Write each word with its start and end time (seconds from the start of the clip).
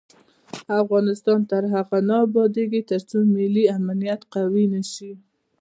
افغانستان 0.81 1.39
تر 1.51 1.63
هغو 1.73 1.97
نه 2.09 2.15
ابادیږي، 2.25 2.81
ترڅو 2.89 3.17
ملي 3.35 3.63
امنیت 3.77 4.21
قوي 4.33 4.65
نشي. 4.73 5.11